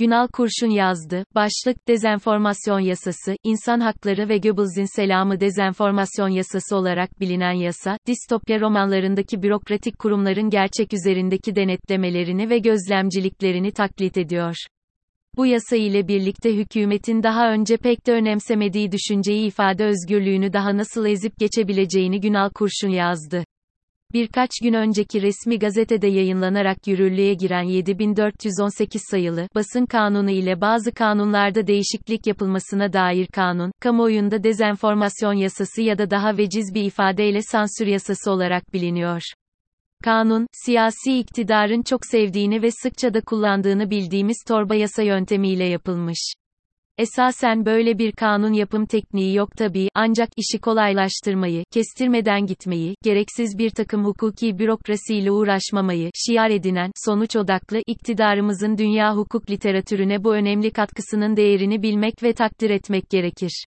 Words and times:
Günal 0.00 0.28
Kurşun 0.32 0.70
yazdı. 0.70 1.24
Başlık, 1.34 1.88
Dezenformasyon 1.88 2.80
Yasası, 2.80 3.36
İnsan 3.44 3.80
Hakları 3.80 4.28
ve 4.28 4.38
Goebbels'in 4.38 4.96
Selamı 4.96 5.40
Dezenformasyon 5.40 6.28
Yasası 6.28 6.76
olarak 6.76 7.20
bilinen 7.20 7.52
yasa, 7.52 7.98
distopya 8.06 8.60
romanlarındaki 8.60 9.42
bürokratik 9.42 9.98
kurumların 9.98 10.50
gerçek 10.50 10.92
üzerindeki 10.94 11.54
denetlemelerini 11.56 12.50
ve 12.50 12.58
gözlemciliklerini 12.58 13.72
taklit 13.72 14.18
ediyor. 14.18 14.56
Bu 15.36 15.46
yasa 15.46 15.76
ile 15.76 16.08
birlikte 16.08 16.56
hükümetin 16.56 17.22
daha 17.22 17.52
önce 17.52 17.76
pek 17.76 18.06
de 18.06 18.12
önemsemediği 18.12 18.92
düşünceyi 18.92 19.46
ifade 19.46 19.84
özgürlüğünü 19.84 20.52
daha 20.52 20.76
nasıl 20.76 21.06
ezip 21.06 21.38
geçebileceğini 21.38 22.20
Günal 22.20 22.50
Kurşun 22.54 22.90
yazdı. 22.90 23.44
Birkaç 24.12 24.50
gün 24.62 24.72
önceki 24.72 25.22
resmi 25.22 25.58
gazetede 25.58 26.06
yayınlanarak 26.06 26.86
yürürlüğe 26.86 27.34
giren 27.34 27.62
7418 27.62 29.02
sayılı 29.10 29.48
basın 29.54 29.86
kanunu 29.86 30.30
ile 30.30 30.60
bazı 30.60 30.92
kanunlarda 30.92 31.66
değişiklik 31.66 32.26
yapılmasına 32.26 32.92
dair 32.92 33.26
kanun, 33.26 33.72
kamuoyunda 33.80 34.42
dezenformasyon 34.42 35.32
yasası 35.32 35.82
ya 35.82 35.98
da 35.98 36.10
daha 36.10 36.36
veciz 36.36 36.74
bir 36.74 36.82
ifadeyle 36.82 37.42
sansür 37.42 37.86
yasası 37.86 38.30
olarak 38.30 38.72
biliniyor. 38.72 39.22
Kanun, 40.04 40.46
siyasi 40.52 41.18
iktidarın 41.18 41.82
çok 41.82 42.06
sevdiğini 42.06 42.62
ve 42.62 42.70
sıkça 42.70 43.14
da 43.14 43.20
kullandığını 43.20 43.90
bildiğimiz 43.90 44.44
torba 44.48 44.74
yasa 44.74 45.02
yöntemiyle 45.02 45.64
yapılmış. 45.64 46.34
Esasen 47.00 47.66
böyle 47.66 47.98
bir 47.98 48.12
kanun 48.12 48.52
yapım 48.52 48.86
tekniği 48.86 49.36
yok 49.36 49.56
tabii, 49.56 49.88
ancak 49.94 50.28
işi 50.36 50.60
kolaylaştırmayı, 50.60 51.64
kestirmeden 51.70 52.46
gitmeyi, 52.46 52.94
gereksiz 53.02 53.58
bir 53.58 53.70
takım 53.70 54.04
hukuki 54.04 54.58
bürokrasiyle 54.58 55.30
uğraşmamayı, 55.30 56.10
şiar 56.14 56.50
edinen, 56.50 56.90
sonuç 57.04 57.36
odaklı, 57.36 57.82
iktidarımızın 57.86 58.78
dünya 58.78 59.16
hukuk 59.16 59.50
literatürüne 59.50 60.24
bu 60.24 60.34
önemli 60.34 60.70
katkısının 60.70 61.36
değerini 61.36 61.82
bilmek 61.82 62.22
ve 62.22 62.32
takdir 62.32 62.70
etmek 62.70 63.10
gerekir. 63.10 63.64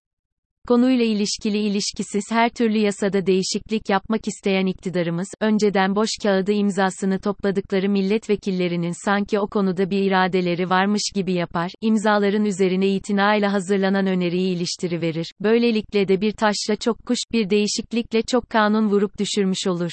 Konuyla 0.68 1.04
ilişkili 1.04 1.58
ilişkisiz 1.58 2.24
her 2.30 2.50
türlü 2.50 2.78
yasada 2.78 3.26
değişiklik 3.26 3.90
yapmak 3.90 4.28
isteyen 4.28 4.66
iktidarımız, 4.66 5.28
önceden 5.40 5.96
boş 5.96 6.08
kağıdı 6.22 6.52
imzasını 6.52 7.18
topladıkları 7.18 7.88
milletvekillerinin 7.88 9.04
sanki 9.04 9.38
o 9.38 9.46
konuda 9.46 9.90
bir 9.90 10.02
iradeleri 10.02 10.70
varmış 10.70 11.02
gibi 11.14 11.32
yapar, 11.32 11.70
imzaların 11.80 12.44
üzerine 12.44 12.88
itinayla 12.88 13.52
hazırlanan 13.52 14.06
öneriyi 14.06 14.56
iliştiriverir. 14.56 15.32
Böylelikle 15.40 16.08
de 16.08 16.20
bir 16.20 16.32
taşla 16.32 16.76
çok 16.80 17.06
kuş, 17.06 17.18
bir 17.32 17.50
değişiklikle 17.50 18.22
çok 18.22 18.50
kanun 18.50 18.88
vurup 18.88 19.18
düşürmüş 19.18 19.66
olur. 19.66 19.92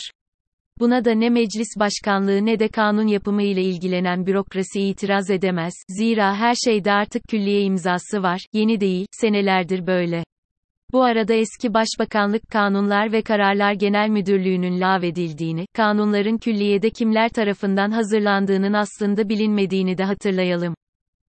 Buna 0.80 1.06
da 1.06 1.12
ne 1.12 1.30
meclis 1.30 1.80
başkanlığı 1.80 2.46
ne 2.46 2.60
de 2.60 2.68
kanun 2.68 3.08
yapımı 3.08 3.44
ile 3.44 3.64
ilgilenen 3.64 4.26
bürokrasi 4.26 4.82
itiraz 4.82 5.30
edemez, 5.30 5.74
zira 5.90 6.36
her 6.36 6.56
şeyde 6.66 6.92
artık 6.92 7.24
külliye 7.24 7.62
imzası 7.62 8.24
var, 8.24 8.42
yeni 8.54 8.80
değil, 8.80 9.06
senelerdir 9.12 9.88
böyle. 9.88 10.24
Bu 10.94 11.03
arada 11.03 11.34
eski 11.34 11.73
Başbakanlık 11.73 12.50
Kanunlar 12.50 13.11
ve 13.11 13.22
Kararlar 13.22 13.73
Genel 13.73 14.09
Müdürlüğü'nün 14.09 14.81
lağvedildiğini, 14.81 15.66
kanunların 15.73 16.38
külliyede 16.38 16.89
kimler 16.89 17.30
tarafından 17.30 17.92
hazırlandığının 17.92 18.73
aslında 18.73 19.30
bilinmediğini 19.30 19.97
de 19.97 20.03
hatırlayalım. 20.03 20.75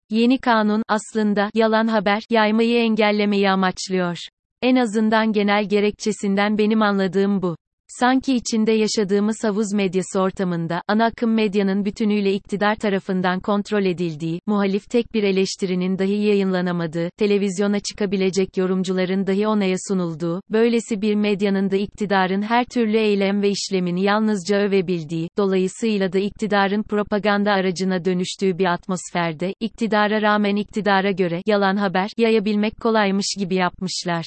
Yeni 0.10 0.38
kanun, 0.38 0.84
aslında, 0.88 1.50
yalan 1.54 1.88
haber, 1.88 2.22
yaymayı 2.30 2.78
engellemeyi 2.78 3.50
amaçlıyor. 3.50 4.18
En 4.62 4.76
azından 4.76 5.34
genel 5.34 5.70
gerekçesinden 5.70 6.58
benim 6.58 6.82
anladığım 6.82 7.42
bu. 7.42 7.56
Sanki 8.00 8.36
içinde 8.36 8.72
yaşadığımız 8.72 9.36
havuz 9.44 9.74
medyası 9.74 10.20
ortamında, 10.20 10.82
ana 10.88 11.06
akım 11.06 11.34
medyanın 11.34 11.86
bütünüyle 11.86 12.34
iktidar 12.34 12.76
tarafından 12.76 13.40
kontrol 13.40 13.86
edildiği, 13.86 14.40
muhalif 14.48 14.90
tek 14.90 15.14
bir 15.14 15.24
eleştirinin 15.24 16.00
dahi 16.00 16.14
yayınlanamadığı, 16.14 17.10
televizyona 17.18 17.80
çıkabilecek 17.80 18.58
yorumcuların 18.58 19.28
dahi 19.28 19.48
onaya 19.48 19.76
sunulduğu, 19.88 20.42
böylesi 20.50 21.02
bir 21.02 21.16
medyanın 21.16 21.72
da 21.72 21.76
iktidarın 21.76 22.42
her 22.42 22.66
türlü 22.66 22.98
eylem 22.98 23.42
ve 23.42 23.50
işlemini 23.50 24.04
yalnızca 24.04 24.58
övebildiği, 24.58 25.30
dolayısıyla 25.38 26.14
da 26.14 26.20
iktidarın 26.20 26.84
propaganda 26.84 27.52
aracına 27.52 28.06
dönüştüğü 28.06 28.58
bir 28.58 28.66
atmosferde, 28.66 29.54
iktidara 29.60 30.22
rağmen 30.22 30.56
iktidara 30.56 31.12
göre, 31.12 31.42
yalan 31.46 31.76
haber, 31.76 32.10
yayabilmek 32.18 32.82
kolaymış 32.82 33.36
gibi 33.40 33.56
yapmışlar. 33.56 34.26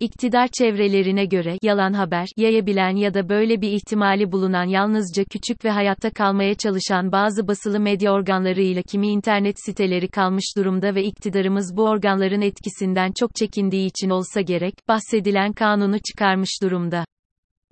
İktidar 0.00 0.48
çevrelerine 0.58 1.24
göre 1.24 1.58
yalan 1.62 1.92
haber 1.92 2.26
yayabilen 2.36 2.96
ya 2.96 3.14
da 3.14 3.28
böyle 3.28 3.60
bir 3.60 3.72
ihtimali 3.72 4.32
bulunan 4.32 4.64
yalnızca 4.64 5.24
küçük 5.24 5.64
ve 5.64 5.70
hayatta 5.70 6.10
kalmaya 6.10 6.54
çalışan 6.54 7.12
bazı 7.12 7.48
basılı 7.48 7.80
medya 7.80 8.12
organlarıyla 8.12 8.82
kimi 8.82 9.08
internet 9.08 9.56
siteleri 9.64 10.08
kalmış 10.08 10.44
durumda 10.56 10.94
ve 10.94 11.04
iktidarımız 11.04 11.76
bu 11.76 11.84
organların 11.84 12.40
etkisinden 12.40 13.12
çok 13.20 13.34
çekindiği 13.34 13.86
için 13.86 14.10
olsa 14.10 14.40
gerek 14.40 14.74
bahsedilen 14.88 15.52
kanunu 15.52 15.98
çıkarmış 15.98 16.50
durumda. 16.62 17.04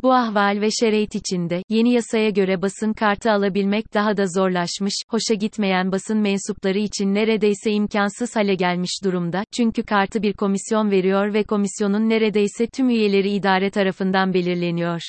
Bu 0.03 0.13
ahval 0.13 0.61
ve 0.61 0.69
şereit 0.81 1.15
içinde, 1.15 1.63
yeni 1.69 1.93
yasaya 1.93 2.31
göre 2.31 2.63
basın 2.63 2.93
kartı 2.93 3.31
alabilmek 3.31 3.95
daha 3.95 4.17
da 4.17 4.27
zorlaşmış, 4.27 4.95
hoşa 5.09 5.35
gitmeyen 5.35 5.93
basın 5.93 6.19
mensupları 6.19 6.79
için 6.79 7.15
neredeyse 7.15 7.73
imkansız 7.73 8.37
hale 8.37 8.55
gelmiş 8.55 8.91
durumda, 9.05 9.45
çünkü 9.57 9.83
kartı 9.83 10.23
bir 10.23 10.33
komisyon 10.33 10.91
veriyor 10.91 11.35
ve 11.35 11.45
komisyonun 11.45 12.09
neredeyse 12.09 12.67
tüm 12.67 12.89
üyeleri 12.89 13.31
idare 13.31 13.71
tarafından 13.71 14.35
belirleniyor. 14.35 15.01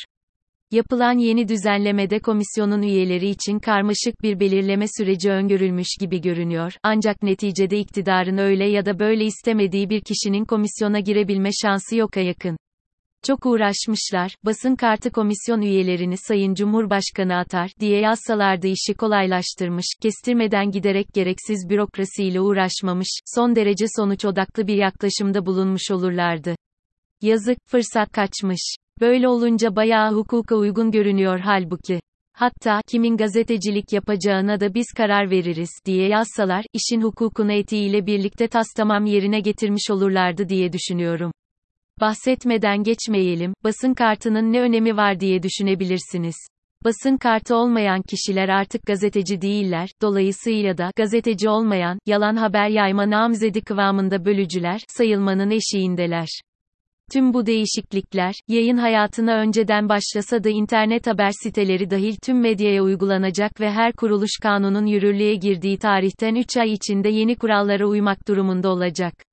Yapılan 0.71 1.17
yeni 1.17 1.47
düzenlemede 1.47 2.19
komisyonun 2.19 2.81
üyeleri 2.81 3.29
için 3.29 3.59
karmaşık 3.59 4.23
bir 4.23 4.39
belirleme 4.39 4.85
süreci 4.97 5.31
öngörülmüş 5.31 5.87
gibi 5.99 6.21
görünüyor, 6.21 6.73
ancak 6.83 7.23
neticede 7.23 7.79
iktidarın 7.79 8.37
öyle 8.37 8.65
ya 8.65 8.85
da 8.85 8.99
böyle 8.99 9.25
istemediği 9.25 9.89
bir 9.89 10.01
kişinin 10.01 10.45
komisyona 10.45 10.99
girebilme 10.99 11.49
şansı 11.61 11.95
yoka 11.95 12.19
yakın. 12.19 12.57
Çok 13.27 13.45
uğraşmışlar, 13.45 14.35
basın 14.45 14.75
kartı 14.75 15.11
komisyon 15.11 15.61
üyelerini 15.61 16.17
Sayın 16.17 16.53
Cumhurbaşkanı 16.53 17.35
atar 17.35 17.71
diye 17.79 17.99
yazsalardı 17.99 18.67
işi 18.67 18.93
kolaylaştırmış, 18.93 19.85
kestirmeden 20.01 20.71
giderek 20.71 21.07
gereksiz 21.13 21.69
bürokrasiyle 21.69 22.41
uğraşmamış, 22.41 23.07
son 23.35 23.55
derece 23.55 23.85
sonuç 23.95 24.25
odaklı 24.25 24.67
bir 24.67 24.75
yaklaşımda 24.75 25.45
bulunmuş 25.45 25.91
olurlardı. 25.91 26.55
Yazık, 27.21 27.57
fırsat 27.65 28.11
kaçmış. 28.11 28.75
Böyle 29.01 29.27
olunca 29.27 29.75
bayağı 29.75 30.13
hukuka 30.13 30.55
uygun 30.55 30.91
görünüyor 30.91 31.39
halbuki. 31.39 31.99
Hatta, 32.33 32.81
kimin 32.87 33.17
gazetecilik 33.17 33.93
yapacağına 33.93 34.59
da 34.59 34.73
biz 34.73 34.87
karar 34.97 35.29
veririz, 35.29 35.69
diye 35.85 36.07
yazsalar, 36.07 36.65
işin 36.73 37.01
hukukunu 37.01 37.51
etiğiyle 37.51 38.05
birlikte 38.05 38.47
tas 38.47 38.67
tamam 38.75 39.05
yerine 39.05 39.39
getirmiş 39.39 39.91
olurlardı 39.91 40.49
diye 40.49 40.73
düşünüyorum. 40.73 41.31
Bahsetmeden 42.01 42.83
geçmeyelim, 42.83 43.53
basın 43.63 43.93
kartının 43.93 44.53
ne 44.53 44.61
önemi 44.61 44.97
var 44.97 45.19
diye 45.19 45.43
düşünebilirsiniz. 45.43 46.35
Basın 46.83 47.17
kartı 47.17 47.55
olmayan 47.55 48.01
kişiler 48.01 48.49
artık 48.49 48.85
gazeteci 48.85 49.41
değiller, 49.41 49.89
dolayısıyla 50.01 50.77
da 50.77 50.91
gazeteci 50.95 51.49
olmayan, 51.49 51.99
yalan 52.05 52.35
haber 52.35 52.69
yayma 52.69 53.09
namzedi 53.09 53.61
kıvamında 53.61 54.25
bölücüler 54.25 54.81
sayılmanın 54.87 55.49
eşiğindeler. 55.49 56.27
Tüm 57.11 57.33
bu 57.33 57.45
değişiklikler, 57.45 58.33
yayın 58.47 58.77
hayatına 58.77 59.35
önceden 59.35 59.89
başlasa 59.89 60.43
da 60.43 60.49
internet 60.49 61.07
haber 61.07 61.31
siteleri 61.43 61.89
dahil 61.89 62.15
tüm 62.23 62.41
medyaya 62.41 62.83
uygulanacak 62.83 63.61
ve 63.61 63.71
her 63.71 63.93
kuruluş 63.93 64.31
kanunun 64.41 64.85
yürürlüğe 64.85 65.35
girdiği 65.35 65.77
tarihten 65.77 66.35
3 66.35 66.57
ay 66.57 66.73
içinde 66.73 67.09
yeni 67.09 67.35
kurallara 67.35 67.85
uymak 67.85 68.27
durumunda 68.27 68.69
olacak. 68.69 69.26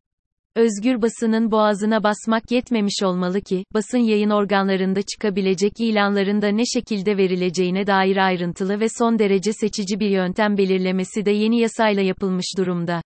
Özgür 0.57 1.03
basının 1.03 1.51
boğazına 1.51 2.03
basmak 2.03 2.51
yetmemiş 2.51 3.03
olmalı 3.03 3.41
ki, 3.41 3.65
basın 3.75 3.99
yayın 3.99 4.31
organlarında 4.31 5.03
çıkabilecek 5.03 5.73
ilanların 5.79 6.43
da 6.43 6.49
ne 6.49 6.63
şekilde 6.75 7.17
verileceğine 7.17 7.87
dair 7.87 8.17
ayrıntılı 8.17 8.81
ve 8.81 8.87
son 8.99 9.19
derece 9.19 9.53
seçici 9.53 10.01
bir 10.01 10.11
yöntem 10.11 10.57
belirlemesi 10.57 11.27
de 11.27 11.31
yeni 11.31 11.61
yasayla 11.61 12.03
yapılmış 12.03 12.47
durumda. 12.59 13.03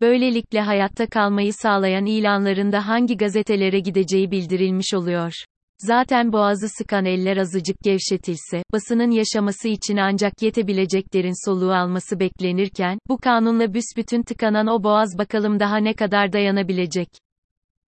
Böylelikle 0.00 0.60
hayatta 0.60 1.06
kalmayı 1.06 1.52
sağlayan 1.52 2.06
ilanların 2.06 2.72
da 2.72 2.88
hangi 2.88 3.16
gazetelere 3.16 3.80
gideceği 3.80 4.30
bildirilmiş 4.30 4.94
oluyor. 4.94 5.32
Zaten 5.78 6.32
boğazı 6.32 6.68
sıkan 6.68 7.04
eller 7.04 7.36
azıcık 7.36 7.76
gevşetilse, 7.82 8.62
basının 8.72 9.10
yaşaması 9.10 9.68
için 9.68 9.96
ancak 9.96 10.42
yetebileceklerin 10.42 11.46
soluğu 11.46 11.72
alması 11.72 12.20
beklenirken, 12.20 12.98
bu 13.08 13.18
kanunla 13.18 13.74
büsbütün 13.74 14.22
tıkanan 14.22 14.66
o 14.66 14.82
boğaz 14.82 15.18
bakalım 15.18 15.60
daha 15.60 15.76
ne 15.76 15.94
kadar 15.94 16.32
dayanabilecek. 16.32 17.08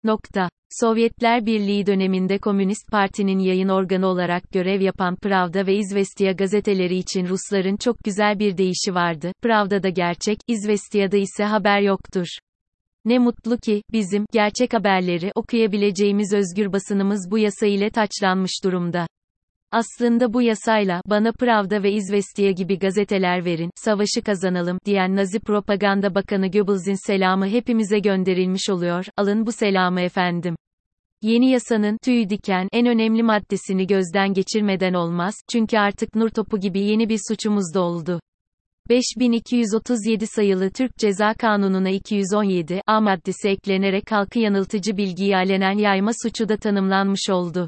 Nokta. 0.04 0.50
Sovyetler 0.80 1.46
Birliği 1.46 1.86
döneminde 1.86 2.38
Komünist 2.38 2.92
Parti'nin 2.92 3.40
yayın 3.40 3.70
organı 3.70 4.08
olarak 4.08 4.52
görev 4.52 4.82
yapan 4.82 5.16
Pravda 5.16 5.68
ve 5.68 5.76
İzvestiya 5.76 6.32
gazeteleri 6.32 6.98
için 6.98 7.28
Rusların 7.28 7.78
çok 7.78 8.00
güzel 8.04 8.40
bir 8.40 8.58
deyişi 8.58 8.96
vardı. 8.96 9.32
Pravda'da 9.42 9.90
gerçek, 9.90 10.38
İzvestiya'da 10.48 11.18
ise 11.18 11.44
haber 11.44 11.82
yoktur. 11.82 12.28
Ne 13.06 13.20
mutlu 13.20 13.58
ki, 13.58 13.84
bizim, 13.92 14.26
gerçek 14.34 14.74
haberleri 14.74 15.32
okuyabileceğimiz 15.36 16.34
özgür 16.34 16.74
basınımız 16.74 17.32
bu 17.32 17.38
yasa 17.38 17.66
ile 17.66 17.90
taçlanmış 17.90 18.52
durumda. 18.64 19.08
Aslında 19.72 20.34
bu 20.34 20.42
yasayla, 20.42 21.02
bana 21.06 21.32
Pravda 21.32 21.84
ve 21.84 21.92
İzvestiya 21.92 22.52
gibi 22.52 22.80
gazeteler 22.80 23.46
verin, 23.46 23.70
savaşı 23.76 24.22
kazanalım, 24.26 24.78
diyen 24.86 25.16
Nazi 25.16 25.40
Propaganda 25.40 26.16
Bakanı 26.16 26.52
Goebbels'in 26.52 27.08
selamı 27.08 27.48
hepimize 27.48 28.00
gönderilmiş 28.00 28.70
oluyor, 28.70 29.06
alın 29.18 29.46
bu 29.46 29.52
selamı 29.52 30.02
efendim. 30.02 30.56
Yeni 31.22 31.52
yasanın, 31.52 31.98
tüy 32.04 32.30
diken, 32.30 32.68
en 32.74 32.88
önemli 32.88 33.24
maddesini 33.24 33.88
gözden 33.88 34.34
geçirmeden 34.34 34.94
olmaz, 34.94 35.36
çünkü 35.52 35.78
artık 35.78 36.16
nur 36.16 36.30
topu 36.30 36.60
gibi 36.60 36.80
yeni 36.80 37.10
bir 37.10 37.20
suçumuz 37.28 37.74
da 37.74 37.82
oldu. 37.82 38.20
5237 38.90 40.28
sayılı 40.28 40.70
Türk 40.70 40.98
Ceza 40.98 41.34
Kanunu'na 41.34 41.90
217 41.90 42.82
A 42.88 43.02
maddesi 43.02 43.50
eklenerek 43.50 44.12
halkı 44.12 44.40
yanıltıcı 44.40 44.98
bilgiyi 44.98 45.36
alenen 45.36 45.78
yayma 45.78 46.12
suçu 46.24 46.50
da 46.50 46.58
tanımlanmış 46.58 47.30
oldu. 47.30 47.68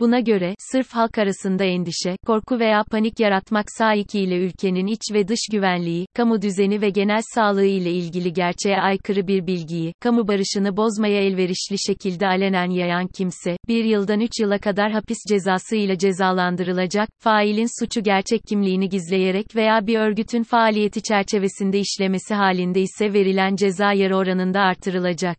Buna 0.00 0.20
göre, 0.20 0.54
sırf 0.72 0.90
halk 0.92 1.18
arasında 1.18 1.64
endişe, 1.64 2.16
korku 2.26 2.60
veya 2.60 2.84
panik 2.90 3.20
yaratmak 3.20 3.66
ile 4.14 4.36
ülkenin 4.36 4.86
iç 4.86 5.00
ve 5.12 5.28
dış 5.28 5.38
güvenliği, 5.52 6.06
kamu 6.14 6.42
düzeni 6.42 6.80
ve 6.80 6.90
genel 6.90 7.20
sağlığı 7.34 7.64
ile 7.64 7.90
ilgili 7.90 8.32
gerçeğe 8.32 8.76
aykırı 8.76 9.26
bir 9.26 9.46
bilgiyi, 9.46 9.92
kamu 10.00 10.28
barışını 10.28 10.76
bozmaya 10.76 11.22
elverişli 11.22 11.76
şekilde 11.86 12.26
alenen 12.26 12.70
yayan 12.70 13.06
kimse, 13.06 13.56
bir 13.68 13.84
yıldan 13.84 14.20
üç 14.20 14.40
yıla 14.40 14.58
kadar 14.58 14.92
hapis 14.92 15.18
cezası 15.28 15.76
ile 15.76 15.98
cezalandırılacak, 15.98 17.08
failin 17.18 17.80
suçu 17.80 18.02
gerçek 18.02 18.40
kimliğini 18.48 18.88
gizleyerek 18.88 19.56
veya 19.56 19.86
bir 19.86 19.98
örgütün 19.98 20.42
faaliyeti 20.42 21.02
çerçevesinde 21.02 21.78
işlemesi 21.78 22.34
halinde 22.34 22.80
ise 22.80 23.12
verilen 23.12 23.56
ceza 23.56 23.92
yarı 23.92 24.16
oranında 24.16 24.60
artırılacak. 24.60 25.38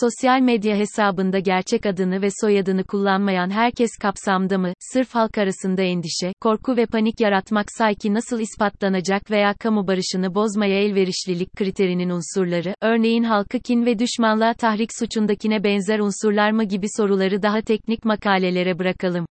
Sosyal 0.00 0.40
medya 0.40 0.76
hesabında 0.76 1.38
gerçek 1.38 1.86
adını 1.86 2.22
ve 2.22 2.28
soyadını 2.40 2.84
kullanmayan 2.84 3.50
herkes 3.50 3.90
kapsamda 4.02 4.58
mı, 4.58 4.72
sırf 4.92 5.14
halk 5.14 5.38
arasında 5.38 5.82
endişe, 5.82 6.32
korku 6.40 6.76
ve 6.76 6.86
panik 6.86 7.20
yaratmak 7.20 7.66
sayki 7.78 8.14
nasıl 8.14 8.40
ispatlanacak 8.40 9.30
veya 9.30 9.54
kamu 9.60 9.86
barışını 9.86 10.34
bozmaya 10.34 10.80
elverişlilik 10.80 11.52
kriterinin 11.52 12.10
unsurları, 12.10 12.74
örneğin 12.82 13.22
halkı 13.22 13.60
kin 13.60 13.86
ve 13.86 13.98
düşmanlığa 13.98 14.54
tahrik 14.54 14.90
suçundakine 14.98 15.64
benzer 15.64 15.98
unsurlar 15.98 16.50
mı 16.50 16.64
gibi 16.64 16.86
soruları 16.96 17.42
daha 17.42 17.60
teknik 17.60 18.04
makalelere 18.04 18.78
bırakalım. 18.78 19.26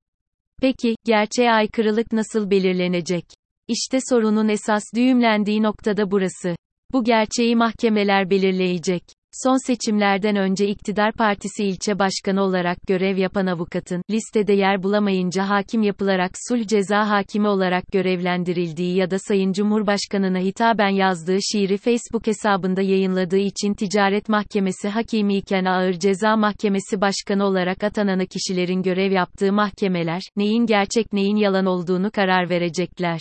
Peki, 0.62 0.96
gerçeğe 1.06 1.52
aykırılık 1.52 2.14
nasıl 2.14 2.50
belirlenecek? 2.50 3.26
İşte 3.68 4.00
sorunun 4.10 4.50
esas 4.50 4.84
düğümlendiği 4.96 5.64
noktada 5.64 6.12
burası. 6.12 6.56
Bu 6.94 7.04
gerçeği 7.04 7.56
mahkemeler 7.56 8.30
belirleyecek. 8.30 9.04
Son 9.34 9.68
seçimlerden 9.68 10.36
önce 10.36 10.68
iktidar 10.68 11.14
partisi 11.14 11.64
ilçe 11.64 12.00
başkanı 12.00 12.44
olarak 12.44 12.78
görev 12.88 13.18
yapan 13.18 13.46
avukatın, 13.46 14.04
listede 14.10 14.54
yer 14.54 14.84
bulamayınca 14.84 15.50
hakim 15.50 15.84
yapılarak 15.84 16.32
sulh 16.50 16.68
ceza 16.68 17.10
hakimi 17.10 17.48
olarak 17.48 17.88
görevlendirildiği 17.92 18.96
ya 18.96 19.12
da 19.12 19.20
Sayın 19.20 19.54
Cumhurbaşkanına 19.54 20.40
hitaben 20.40 20.90
yazdığı 20.90 21.38
şiiri 21.52 21.78
Facebook 21.78 22.28
hesabında 22.28 22.82
yayınladığı 22.82 23.38
için 23.38 23.74
ticaret 23.74 24.30
mahkemesi 24.30 24.90
hakimi 24.90 25.38
iken 25.38 25.66
ağır 25.66 25.94
ceza 25.94 26.36
mahkemesi 26.36 27.02
başkanı 27.02 27.46
olarak 27.46 27.84
atanana 27.84 28.26
kişilerin 28.26 28.84
görev 28.84 29.12
yaptığı 29.12 29.54
mahkemeler, 29.54 30.22
neyin 30.36 30.66
gerçek 30.66 31.14
neyin 31.14 31.36
yalan 31.36 31.66
olduğunu 31.66 32.12
karar 32.12 32.50
verecekler. 32.50 33.20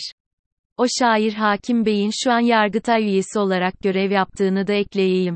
O 0.77 0.85
şair 0.99 1.33
Hakim 1.33 1.85
Bey'in 1.85 2.11
şu 2.23 2.31
an 2.31 2.39
Yargıtay 2.39 3.03
üyesi 3.03 3.39
olarak 3.39 3.73
görev 3.83 4.11
yaptığını 4.11 4.67
da 4.67 4.73
ekleyeyim. 4.73 5.35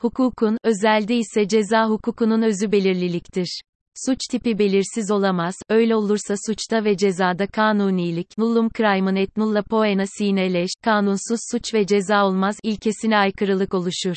Hukukun, 0.00 0.58
özelde 0.64 1.16
ise 1.16 1.48
ceza 1.48 1.88
hukukunun 1.88 2.42
özü 2.42 2.72
belirliliktir. 2.72 3.60
Suç 4.06 4.18
tipi 4.30 4.58
belirsiz 4.58 5.10
olamaz, 5.10 5.54
öyle 5.68 5.96
olursa 5.96 6.34
suçta 6.46 6.84
ve 6.84 6.96
cezada 6.96 7.46
kanunilik, 7.46 8.38
nullum 8.38 8.68
crimen 8.76 9.16
et 9.16 9.36
nulla 9.36 9.62
poena 9.62 10.04
sine 10.06 10.54
leş, 10.54 10.70
kanunsuz 10.84 11.40
suç 11.52 11.74
ve 11.74 11.86
ceza 11.86 12.26
olmaz 12.26 12.56
ilkesine 12.62 13.16
aykırılık 13.16 13.74
oluşur. 13.74 14.16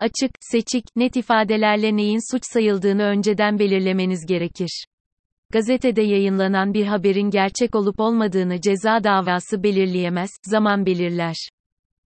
Açık, 0.00 0.30
seçik, 0.40 0.84
net 0.96 1.16
ifadelerle 1.16 1.96
neyin 1.96 2.32
suç 2.32 2.42
sayıldığını 2.52 3.02
önceden 3.02 3.58
belirlemeniz 3.58 4.26
gerekir. 4.26 4.84
Gazetede 5.52 6.02
yayınlanan 6.02 6.74
bir 6.74 6.86
haberin 6.86 7.30
gerçek 7.30 7.74
olup 7.74 8.00
olmadığını 8.00 8.60
ceza 8.60 9.04
davası 9.04 9.62
belirleyemez, 9.62 10.30
zaman 10.44 10.86
belirler. 10.86 11.36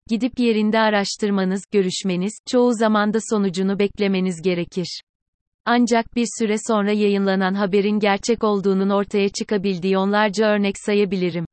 Gidip 0.08 0.38
yerinde 0.38 0.79
araştırmanız, 0.79 1.62
görüşmeniz, 1.73 2.32
çoğu 2.50 2.73
zamanda 2.73 3.19
sonucunu 3.31 3.79
beklemeniz 3.79 4.43
gerekir. 4.43 5.00
Ancak 5.64 6.17
bir 6.17 6.26
süre 6.38 6.56
sonra 6.67 6.93
yayınlanan 6.93 7.55
haberin 7.55 7.99
gerçek 7.99 8.44
olduğunun 8.44 8.91
ortaya 8.91 9.29
çıkabildiği 9.29 9.99
onlarca 9.99 10.47
örnek 10.47 10.75
sayabilirim. 10.79 11.44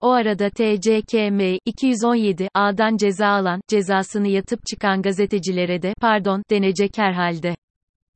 O 0.00 0.10
arada 0.10 0.50
TCKM 0.50 1.56
217 1.64 2.48
A'dan 2.54 2.96
ceza 2.96 3.26
alan, 3.26 3.60
cezasını 3.68 4.28
yatıp 4.28 4.60
çıkan 4.66 5.02
gazetecilere 5.02 5.82
de 5.82 5.94
pardon 6.00 6.42
denecek 6.50 6.98
herhalde. 6.98 7.54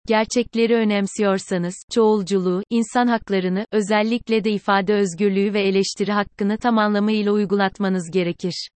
Gerçekleri 0.06 0.74
önemsiyorsanız, 0.74 1.74
çoğulculuğu, 1.94 2.62
insan 2.70 3.06
haklarını, 3.06 3.66
özellikle 3.72 4.44
de 4.44 4.50
ifade 4.50 4.94
özgürlüğü 4.94 5.54
ve 5.54 5.62
eleştiri 5.62 6.12
hakkını 6.12 6.58
tam 6.58 6.78
anlamıyla 6.78 7.32
uygulatmanız 7.32 8.10
gerekir. 8.10 8.68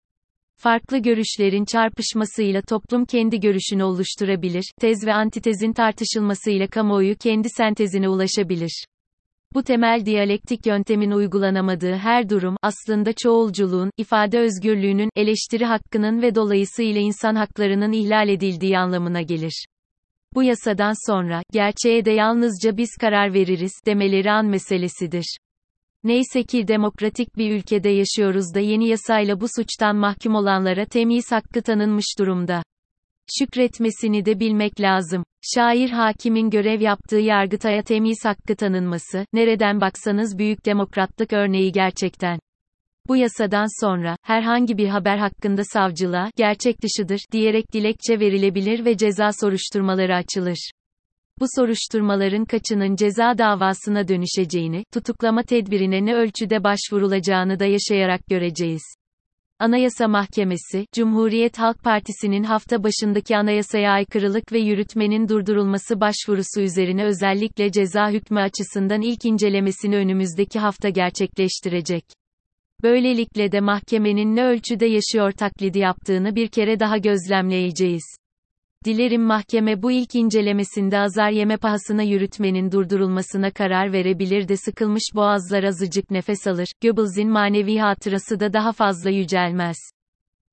Farklı 0.64 0.98
görüşlerin 0.98 1.64
çarpışmasıyla 1.64 2.62
toplum 2.62 3.04
kendi 3.04 3.40
görüşünü 3.40 3.82
oluşturabilir, 3.82 4.72
tez 4.80 5.06
ve 5.06 5.14
antitezin 5.14 5.72
tartışılmasıyla 5.72 6.66
kamuoyu 6.66 7.16
kendi 7.16 7.48
sentezine 7.48 8.08
ulaşabilir. 8.08 8.84
Bu 9.54 9.62
temel 9.62 10.06
diyalektik 10.06 10.66
yöntemin 10.66 11.10
uygulanamadığı 11.10 11.94
her 11.94 12.28
durum, 12.28 12.56
aslında 12.62 13.12
çoğulculuğun, 13.12 13.90
ifade 13.96 14.38
özgürlüğünün, 14.38 15.10
eleştiri 15.16 15.64
hakkının 15.64 16.22
ve 16.22 16.34
dolayısıyla 16.34 17.00
insan 17.00 17.34
haklarının 17.34 17.92
ihlal 17.92 18.28
edildiği 18.28 18.78
anlamına 18.78 19.22
gelir. 19.22 19.66
Bu 20.34 20.42
yasadan 20.42 21.12
sonra, 21.12 21.42
gerçeğe 21.52 22.04
de 22.04 22.10
yalnızca 22.10 22.76
biz 22.76 22.90
karar 23.00 23.34
veririz, 23.34 23.72
demeleri 23.86 24.30
an 24.30 24.46
meselesidir. 24.46 25.36
Neyse 26.04 26.42
ki 26.42 26.68
demokratik 26.68 27.36
bir 27.36 27.54
ülkede 27.54 27.88
yaşıyoruz 27.88 28.54
da 28.54 28.60
yeni 28.60 28.88
yasayla 28.88 29.40
bu 29.40 29.46
suçtan 29.56 29.96
mahkum 29.96 30.34
olanlara 30.34 30.84
temyiz 30.84 31.32
hakkı 31.32 31.62
tanınmış 31.62 32.18
durumda. 32.18 32.62
Şükretmesini 33.38 34.24
de 34.24 34.40
bilmek 34.40 34.80
lazım. 34.80 35.24
Şair 35.54 35.90
hakimin 35.90 36.50
görev 36.50 36.80
yaptığı 36.80 37.18
yargıtaya 37.18 37.82
temyiz 37.82 38.24
hakkı 38.24 38.56
tanınması, 38.56 39.26
nereden 39.32 39.80
baksanız 39.80 40.38
büyük 40.38 40.66
demokratlık 40.66 41.32
örneği 41.32 41.72
gerçekten. 41.72 42.38
Bu 43.08 43.16
yasadan 43.16 43.86
sonra, 43.86 44.16
herhangi 44.22 44.78
bir 44.78 44.88
haber 44.88 45.18
hakkında 45.18 45.64
savcılığa, 45.64 46.30
gerçek 46.36 46.76
dışıdır, 46.82 47.20
diyerek 47.32 47.72
dilekçe 47.72 48.20
verilebilir 48.20 48.84
ve 48.84 48.96
ceza 48.96 49.30
soruşturmaları 49.40 50.14
açılır. 50.14 50.70
Bu 51.40 51.44
soruşturmaların 51.56 52.44
kaçının 52.44 52.96
ceza 52.96 53.38
davasına 53.38 54.08
dönüşeceğini, 54.08 54.84
tutuklama 54.92 55.42
tedbirine 55.42 56.04
ne 56.04 56.14
ölçüde 56.14 56.64
başvurulacağını 56.64 57.58
da 57.58 57.64
yaşayarak 57.64 58.20
göreceğiz. 58.26 58.82
Anayasa 59.58 60.08
Mahkemesi, 60.08 60.86
Cumhuriyet 60.92 61.58
Halk 61.58 61.82
Partisi'nin 61.82 62.44
hafta 62.44 62.84
başındaki 62.84 63.36
anayasaya 63.36 63.92
aykırılık 63.92 64.52
ve 64.52 64.58
yürütmenin 64.58 65.28
durdurulması 65.28 66.00
başvurusu 66.00 66.60
üzerine 66.60 67.04
özellikle 67.04 67.72
ceza 67.72 68.10
hükmü 68.10 68.40
açısından 68.40 69.00
ilk 69.00 69.24
incelemesini 69.24 69.96
önümüzdeki 69.96 70.58
hafta 70.58 70.88
gerçekleştirecek. 70.88 72.04
Böylelikle 72.82 73.52
de 73.52 73.60
mahkemenin 73.60 74.36
ne 74.36 74.44
ölçüde 74.44 74.86
yaşıyor 74.86 75.32
taklidi 75.32 75.78
yaptığını 75.78 76.34
bir 76.36 76.48
kere 76.48 76.80
daha 76.80 76.98
gözlemleyeceğiz. 76.98 78.23
Dilerim 78.84 79.22
mahkeme 79.22 79.82
bu 79.82 79.92
ilk 79.92 80.14
incelemesinde 80.14 80.98
azar 80.98 81.30
yeme 81.30 81.56
pahasına 81.56 82.02
yürütmenin 82.02 82.72
durdurulmasına 82.72 83.50
karar 83.50 83.92
verebilir 83.92 84.48
de 84.48 84.56
sıkılmış 84.56 85.02
boğazlar 85.14 85.64
azıcık 85.64 86.10
nefes 86.10 86.46
alır, 86.46 86.68
Goebbels'in 86.82 87.30
manevi 87.30 87.78
hatırası 87.78 88.40
da 88.40 88.52
daha 88.52 88.72
fazla 88.72 89.10
yücelmez. 89.10 89.76